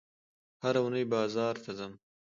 هره 0.63 0.79
اونۍ 0.83 1.05
بازار 1.13 1.55
ته 1.63 1.71
ځم 1.77 1.93